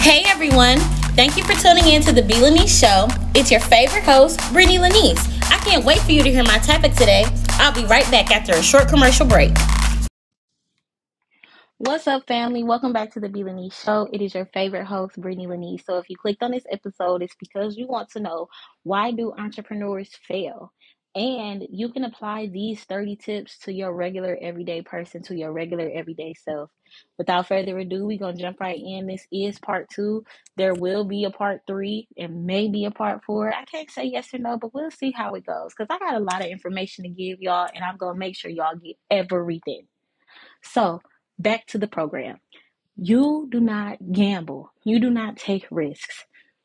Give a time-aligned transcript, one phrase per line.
[0.00, 0.78] Hey everyone!
[1.14, 3.06] Thank you for tuning in to the B Lanice Show.
[3.34, 5.22] It's your favorite host, Brittany Lanice.
[5.52, 7.26] I can't wait for you to hear my topic today.
[7.58, 9.52] I'll be right back after a short commercial break.
[11.76, 12.62] What's up, family?
[12.62, 14.08] Welcome back to the B Lanice Show.
[14.10, 15.84] It is your favorite host, Brittany Lanice.
[15.84, 18.48] So, if you clicked on this episode, it's because you want to know
[18.84, 20.72] why do entrepreneurs fail,
[21.14, 25.90] and you can apply these thirty tips to your regular everyday person, to your regular
[25.92, 26.70] everyday self.
[27.18, 29.06] Without further ado, we're gonna jump right in.
[29.06, 30.24] This is part two.
[30.56, 33.52] There will be a part three and maybe a part four.
[33.52, 36.20] I can't say yes or no, but we'll see how it goes because I got
[36.20, 39.86] a lot of information to give y'all, and I'm gonna make sure y'all get everything.
[40.62, 41.00] So
[41.38, 42.38] back to the program.
[42.96, 44.72] You do not gamble.
[44.84, 46.24] You do not take risks.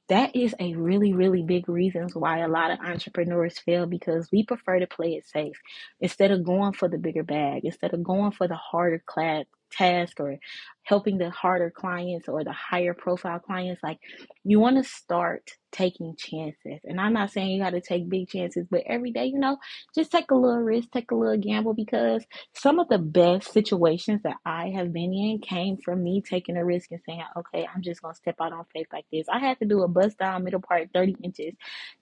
[0.09, 4.43] That is a really, really big reason why a lot of entrepreneurs fail because we
[4.45, 5.59] prefer to play it safe
[5.99, 9.45] instead of going for the bigger bag, instead of going for the harder class
[9.75, 10.37] task or
[10.83, 13.81] helping the harder clients or the higher profile clients.
[13.83, 13.99] Like
[14.43, 16.79] you want to start taking chances.
[16.85, 19.57] And I'm not saying you got to take big chances, but every day, you know,
[19.93, 24.21] just take a little risk, take a little gamble because some of the best situations
[24.23, 27.81] that I have been in came from me taking a risk and saying, okay, I'm
[27.81, 29.27] just to step out on faith like this.
[29.29, 31.53] I had to do a bust down middle part 30 inches.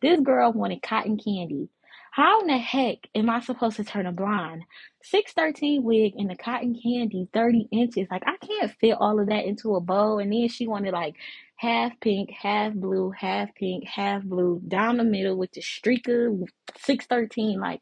[0.02, 1.70] This girl wanted cotton candy.
[2.14, 4.64] How in the heck am I supposed to turn a blind?
[5.04, 8.08] 613 wig and the cotton candy 30 inches.
[8.12, 10.20] Like I can't fit all of that into a bow.
[10.20, 11.16] And then she wanted like
[11.58, 16.38] half pink, half blue, half pink, half blue, down the middle with the streaker
[16.80, 17.60] 613.
[17.60, 17.82] Like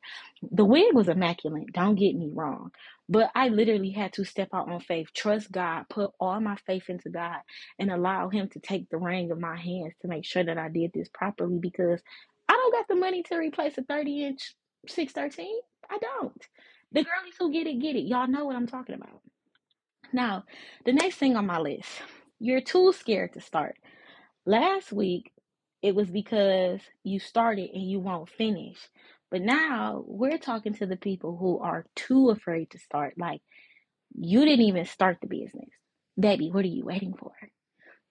[0.51, 1.73] the wig was immaculate.
[1.73, 2.71] Don't get me wrong.
[3.09, 6.89] But I literally had to step out on faith, trust God, put all my faith
[6.89, 7.39] into God,
[7.79, 10.69] and allow Him to take the ring of my hands to make sure that I
[10.69, 12.01] did this properly because
[12.61, 14.55] don't got the money to replace a 30 inch
[14.87, 15.47] 613.
[15.89, 16.41] I don't.
[16.91, 18.05] The girlies who get it, get it.
[18.05, 19.21] Y'all know what I'm talking about.
[20.13, 20.43] Now,
[20.85, 21.89] the next thing on my list,
[22.39, 23.75] you're too scared to start.
[24.45, 25.31] Last week,
[25.81, 28.77] it was because you started and you won't finish.
[29.31, 33.15] But now we're talking to the people who are too afraid to start.
[33.17, 33.41] Like,
[34.13, 35.69] you didn't even start the business.
[36.19, 37.31] Baby, what are you waiting for?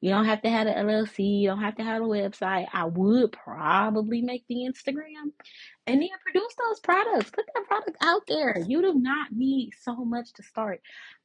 [0.01, 1.43] You don't have to have an LLC.
[1.43, 2.69] You don't have to have a website.
[2.73, 5.33] I would probably make the Instagram
[5.87, 7.31] and then produce those products.
[7.31, 8.65] Put that product out there.
[8.67, 10.81] You do not need so much to start.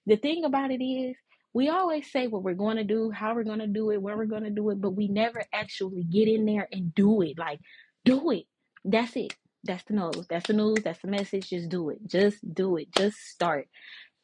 [0.05, 1.15] The thing about it is,
[1.53, 4.17] we always say what we're going to do, how we're going to do it, where
[4.17, 7.37] we're going to do it, but we never actually get in there and do it.
[7.37, 7.61] Like,
[8.03, 8.45] do it.
[8.83, 9.35] That's it.
[9.63, 10.27] That's the news.
[10.29, 10.79] That's the news.
[10.83, 11.49] That's the message.
[11.49, 12.05] Just do it.
[12.05, 12.91] Just do it.
[12.93, 13.69] Just start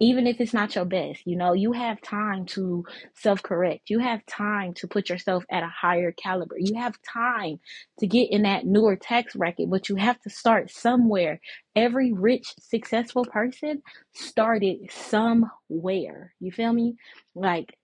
[0.02, 2.84] even if it's not your best, you know, you have time to
[3.16, 3.92] self correct.
[3.92, 6.58] You have time to put yourself at a higher caliber.
[6.60, 7.60] You have time
[8.00, 11.40] to get in that newer tax bracket, but you have to start somewhere.
[11.76, 16.34] Every rich, successful person started somewhere.
[16.40, 16.96] You feel me?
[17.36, 17.78] Like,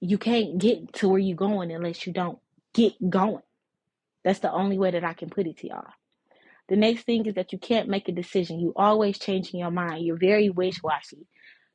[0.00, 2.40] you can't get to where you're going unless you don't
[2.74, 3.42] get going.
[4.24, 5.84] That's the only way that I can put it to y'all.
[6.68, 8.60] The next thing is that you can't make a decision.
[8.60, 10.06] You always changing your mind.
[10.06, 11.18] You're very wish washy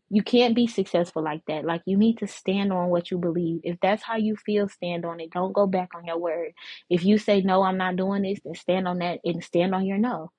[0.10, 1.66] you can't be successful like that.
[1.66, 3.62] Like you need to stand on what you believe.
[3.66, 5.32] If that's how you feel, stand on it.
[5.32, 6.54] Don't go back on your word.
[6.90, 9.86] If you say no, I'm not doing this, then stand on that and stand on
[9.86, 10.32] your no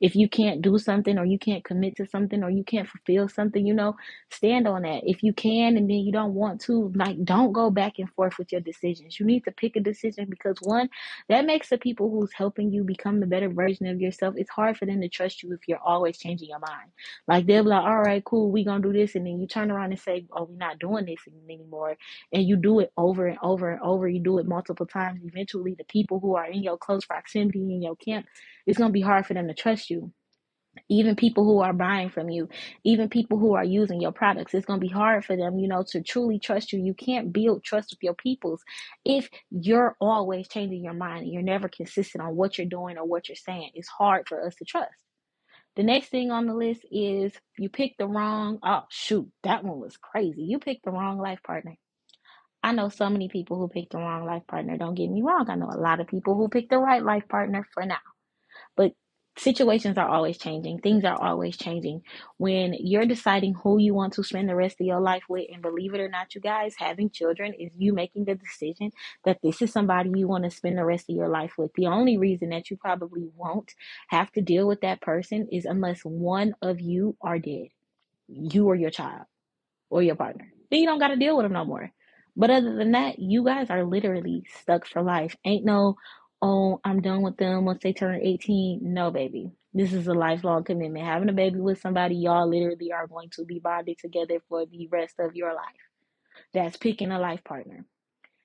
[0.00, 3.28] if you can't do something or you can't commit to something or you can't fulfill
[3.28, 3.96] something, you know,
[4.30, 5.02] stand on that.
[5.04, 8.38] If you can and then you don't want to, like, don't go back and forth
[8.38, 9.18] with your decisions.
[9.20, 10.88] You need to pick a decision because one,
[11.28, 14.34] that makes the people who's helping you become the better version of yourself.
[14.36, 16.90] It's hard for them to trust you if you're always changing your mind.
[17.28, 19.14] Like, they'll be like, all right, cool, we gonna do this.
[19.14, 21.96] And then you turn around and say, oh, we're not doing this anymore.
[22.32, 24.08] And you do it over and over and over.
[24.08, 25.20] You do it multiple times.
[25.24, 28.26] Eventually, the people who are in your close proximity in your camp,
[28.66, 29.89] it's gonna be hard for them to trust you
[30.88, 32.48] even people who are buying from you
[32.84, 35.68] even people who are using your products it's going to be hard for them you
[35.68, 38.62] know to truly trust you you can't build trust with your peoples
[39.04, 43.04] if you're always changing your mind and you're never consistent on what you're doing or
[43.06, 44.94] what you're saying it's hard for us to trust
[45.76, 49.80] the next thing on the list is you picked the wrong oh shoot that one
[49.80, 51.76] was crazy you picked the wrong life partner
[52.62, 54.76] I know so many people who picked the wrong life partner.
[54.76, 55.48] Don't get me wrong.
[55.48, 58.00] I know a lot of people who picked the right life partner for now.
[58.76, 58.92] But
[59.40, 60.80] situations are always changing.
[60.80, 62.02] Things are always changing.
[62.36, 65.62] When you're deciding who you want to spend the rest of your life with and
[65.62, 68.92] believe it or not you guys having children is you making the decision
[69.24, 71.72] that this is somebody you want to spend the rest of your life with.
[71.74, 73.74] The only reason that you probably won't
[74.08, 77.68] have to deal with that person is unless one of you are dead.
[78.28, 79.26] You or your child
[79.90, 80.52] or your partner.
[80.70, 81.90] Then you don't got to deal with them no more.
[82.36, 85.36] But other than that you guys are literally stuck for life.
[85.44, 85.96] Ain't no
[86.42, 88.80] oh, I'm done with them once they turn 18.
[88.82, 89.50] No, baby.
[89.72, 91.04] This is a lifelong commitment.
[91.04, 94.88] Having a baby with somebody, y'all literally are going to be bonded together for the
[94.88, 95.64] rest of your life.
[96.52, 97.84] That's picking a life partner.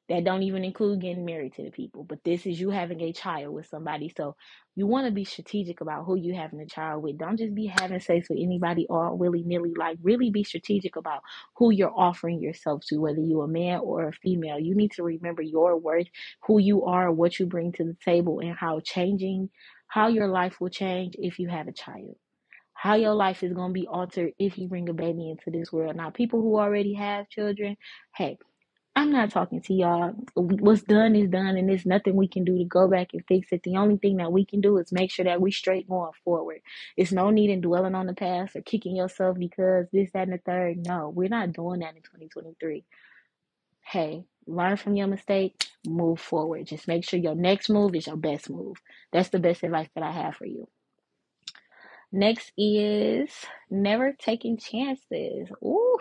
[0.10, 2.04] That don't even include getting married to the people.
[2.04, 4.14] But this is you having a child with somebody.
[4.16, 4.36] So
[4.76, 7.18] you want to be strategic about who you having a child with.
[7.18, 9.74] Don't just be having sex with anybody all willy nilly.
[9.76, 11.22] Like really be strategic about
[11.56, 14.60] who you're offering yourself to, whether you're a man or a female.
[14.60, 16.08] You need to remember your worth,
[16.46, 19.50] who you are, what you bring to the table, and how changing
[19.88, 22.16] how your life will change if you have a child.
[22.74, 25.72] How your life is going to be altered if you bring a baby into this
[25.72, 25.96] world.
[25.96, 27.78] Now, people who already have children,
[28.16, 28.38] hey,
[28.96, 30.14] I'm not talking to y'all.
[30.36, 33.50] What's done is done, and there's nothing we can do to go back and fix
[33.52, 33.64] it.
[33.64, 36.62] The only thing that we can do is make sure that we straight going forward.
[36.98, 40.34] It's no need in dwelling on the past or kicking yourself because this, that, and
[40.34, 40.88] the third.
[40.88, 42.86] No, we're not doing that in 2023.
[43.82, 46.68] Hey, learn from your mistake, move forward.
[46.68, 48.78] Just make sure your next move is your best move.
[49.12, 50.70] That's the best advice that I have for you.
[52.12, 53.32] Next is
[53.70, 55.50] never taking chances.
[55.64, 55.98] Ooh.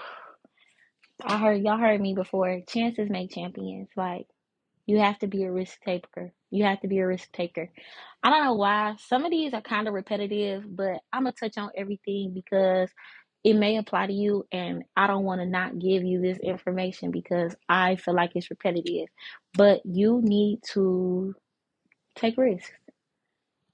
[1.23, 2.61] I heard y'all heard me before.
[2.69, 3.89] Chances make champions.
[3.97, 4.27] Like
[4.87, 6.33] you have to be a risk taker.
[6.51, 7.71] You have to be a risk taker.
[8.23, 8.97] I don't know why.
[8.99, 12.91] Some of these are kind of repetitive, but I'm gonna touch on everything because
[13.45, 17.11] it may apply to you and I don't want to not give you this information
[17.11, 19.09] because I feel like it's repetitive.
[19.55, 21.35] But you need to
[22.17, 22.73] take risks.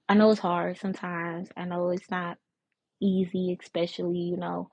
[0.09, 1.49] I know it's hard sometimes.
[1.57, 2.37] I know it's not
[3.01, 4.69] easy, especially, you know,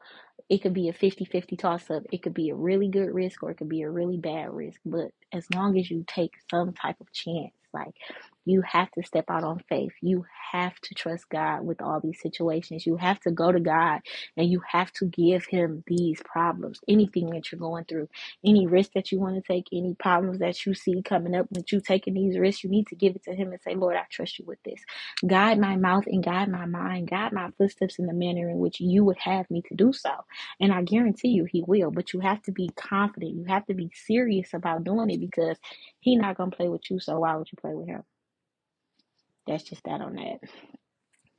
[0.48, 2.04] it could be a 50 50 toss up.
[2.12, 4.80] It could be a really good risk or it could be a really bad risk.
[4.86, 7.94] But as long as you take some type of chance, like
[8.48, 9.92] you have to step out on faith.
[10.02, 12.86] You have to trust God with all these situations.
[12.86, 14.00] You have to go to God
[14.36, 18.08] and you have to give Him these problems, anything that you're going through,
[18.44, 21.72] any risk that you want to take, any problems that you see coming up with
[21.72, 22.64] you taking these risks.
[22.64, 24.82] You need to give it to Him and say, Lord, I trust you with this.
[25.26, 28.80] Guide my mouth and guide my mind, guide my footsteps in the manner in which
[28.80, 30.12] you would have me to do so.
[30.60, 31.92] And I guarantee you, He will.
[31.92, 33.36] But you have to be confident.
[33.36, 35.58] You have to be serious about doing it because
[36.00, 37.00] He's not going to play with you.
[37.00, 38.02] So why would you play with Him?
[39.48, 40.40] That's just that on that.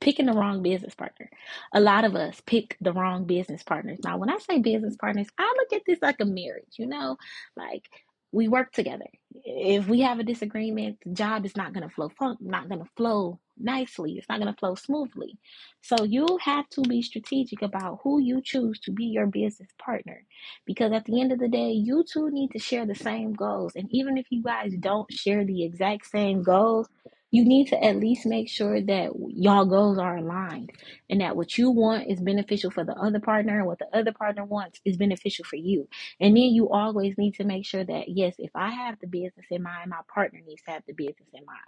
[0.00, 1.30] Picking the wrong business partner.
[1.74, 4.00] A lot of us pick the wrong business partners.
[4.04, 7.18] Now, when I say business partners, I look at this like a marriage, you know,
[7.56, 7.84] like
[8.32, 9.06] we work together.
[9.44, 12.84] If we have a disagreement, the job is not going to flow fun- not going
[12.84, 14.14] to flow nicely.
[14.18, 15.38] It's not going to flow smoothly.
[15.82, 20.24] So you have to be strategic about who you choose to be your business partner
[20.66, 23.72] because at the end of the day, you two need to share the same goals.
[23.76, 26.88] And even if you guys don't share the exact same goals,
[27.30, 30.72] you need to at least make sure that y'all goals are aligned
[31.10, 34.12] and that what you want is beneficial for the other partner and what the other
[34.12, 35.88] partner wants is beneficial for you.
[36.20, 39.46] And then you always need to make sure that, yes, if I have the business
[39.50, 41.60] in mind, my partner needs to have the business in mind.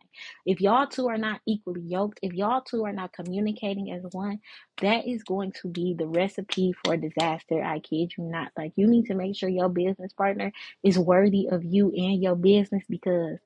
[0.46, 4.40] If y'all two are not equally yoked, if y'all two are not communicating as one,
[4.82, 7.62] that is going to be the recipe for disaster.
[7.62, 8.52] I kid you not.
[8.56, 12.36] Like, you need to make sure your business partner is worthy of you and your
[12.36, 13.38] business because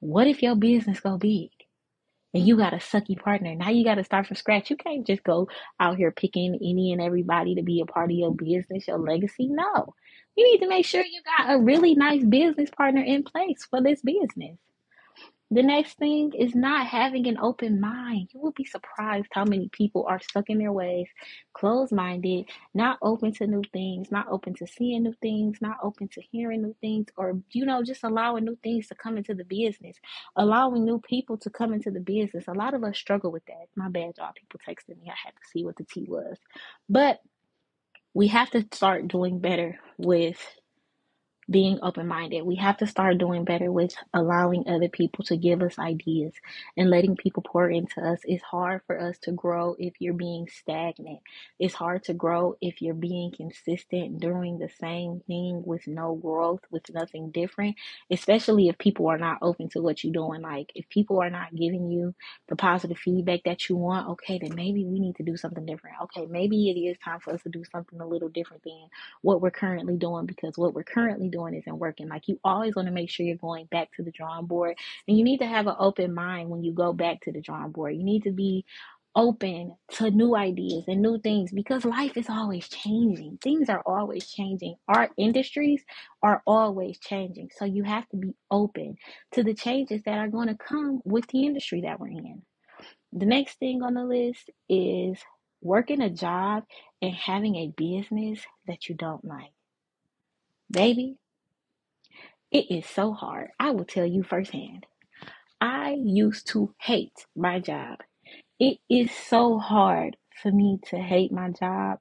[0.00, 1.50] what if your business go big?
[2.32, 3.54] And you got a sucky partner.
[3.54, 4.70] Now you got to start from scratch.
[4.70, 5.48] You can't just go
[5.78, 9.48] out here picking any and everybody to be a part of your business, your legacy.
[9.48, 9.94] No,
[10.36, 13.82] you need to make sure you got a really nice business partner in place for
[13.82, 14.58] this business.
[15.50, 18.30] The next thing is not having an open mind.
[18.34, 21.08] You will be surprised how many people are stuck in their ways,
[21.54, 26.08] closed minded, not open to new things, not open to seeing new things, not open
[26.10, 29.44] to hearing new things, or, you know, just allowing new things to come into the
[29.44, 29.96] business,
[30.36, 32.46] allowing new people to come into the business.
[32.48, 33.68] A lot of us struggle with that.
[33.76, 34.32] My bad, y'all.
[34.36, 35.08] People texted me.
[35.10, 36.38] I had to see what the tea was.
[36.90, 37.20] But
[38.14, 40.38] we have to start doing better with
[41.50, 42.44] being open minded.
[42.44, 46.34] We have to start doing better with allowing other people to give us ideas
[46.76, 48.20] and letting people pour into us.
[48.24, 51.20] It's hard for us to grow if you're being stagnant.
[51.60, 56.62] It's hard to grow if you're being consistent doing the same thing with no growth,
[56.70, 57.76] with nothing different,
[58.10, 60.42] especially if people are not open to what you're doing.
[60.42, 62.14] Like if people are not giving you
[62.48, 65.96] the positive feedback that you want, okay, then maybe we need to do something different.
[66.04, 68.80] Okay, maybe it is time for us to do something a little different than
[69.22, 72.08] what we're currently doing because what we're currently doing doing isn't working.
[72.08, 74.76] Like you always want to make sure you're going back to the drawing board
[75.08, 77.72] and you need to have an open mind when you go back to the drawing
[77.72, 77.96] board.
[77.96, 78.64] You need to be
[79.16, 83.38] open to new ideas and new things because life is always changing.
[83.42, 84.76] Things are always changing.
[84.88, 85.82] Our industries
[86.22, 87.50] are always changing.
[87.56, 88.96] So you have to be open
[89.32, 92.42] to the changes that are going to come with the industry that we're in.
[93.12, 95.18] The next thing on the list is
[95.62, 96.64] working a job
[97.02, 99.52] and having a business that you don't like.
[100.70, 101.16] Baby,
[102.52, 103.50] it is so hard.
[103.60, 104.86] I will tell you firsthand.
[105.60, 107.98] I used to hate my job.
[108.60, 111.98] It is so hard for me to hate my job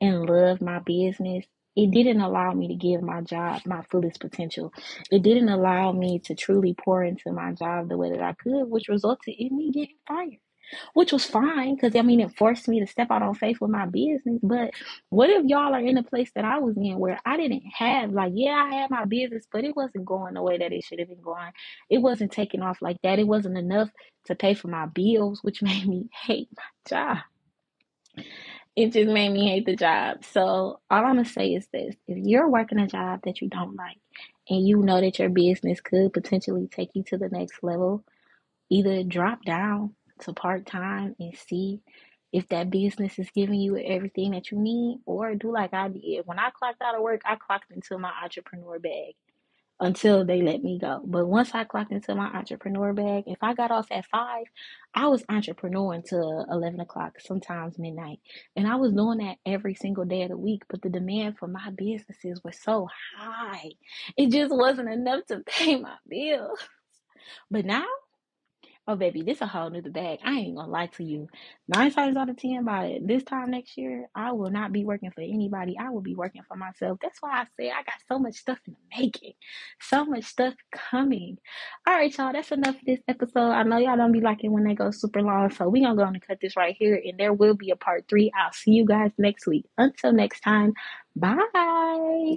[0.00, 4.72] and love my business it didn't allow me to give my job my fullest potential.
[5.10, 8.64] It didn't allow me to truly pour into my job the way that I could,
[8.70, 10.49] which resulted in me getting fired.
[10.94, 13.70] Which was fine because I mean it forced me to step out on faith with
[13.70, 14.40] my business.
[14.42, 14.72] But
[15.10, 18.12] what if y'all are in a place that I was in where I didn't have
[18.12, 20.98] like yeah, I had my business, but it wasn't going the way that it should
[21.00, 21.52] have been going.
[21.90, 23.18] It wasn't taking off like that.
[23.18, 23.90] It wasn't enough
[24.26, 27.18] to pay for my bills, which made me hate my job
[28.76, 30.24] it just made me hate the job.
[30.24, 33.76] So all I'm gonna say is this: if you're working a job that you don't
[33.76, 33.98] like,
[34.48, 38.04] and you know that your business could potentially take you to the next level,
[38.70, 41.80] either drop down to part time and see
[42.32, 46.26] if that business is giving you everything that you need, or do like I did.
[46.26, 49.14] When I clocked out of work, I clocked into my entrepreneur bag
[49.80, 51.02] until they let me go.
[51.04, 54.44] But once I clocked into my entrepreneur bag, if I got off at five,
[54.94, 58.20] I was entrepreneur until 11 o'clock, sometimes midnight.
[58.56, 60.62] And I was doing that every single day of the week.
[60.68, 63.70] But the demand for my businesses was so high,
[64.16, 66.58] it just wasn't enough to pay my bills.
[67.50, 67.86] But now,
[68.88, 70.18] Oh, baby, this a whole new bag.
[70.24, 71.28] I ain't gonna lie to you.
[71.68, 75.10] Nine times out of ten, by this time next year, I will not be working
[75.12, 75.76] for anybody.
[75.78, 76.98] I will be working for myself.
[77.00, 79.34] That's why I say I got so much stuff in the making,
[79.80, 81.38] so much stuff coming.
[81.86, 83.50] All right, y'all, that's enough for this episode.
[83.52, 86.02] I know y'all don't be liking when they go super long, so we gonna go
[86.02, 88.32] and cut this right here, and there will be a part three.
[88.36, 89.66] I'll see you guys next week.
[89.78, 90.74] Until next time,
[91.14, 92.36] bye.